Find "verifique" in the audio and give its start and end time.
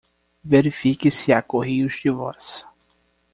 0.45-1.11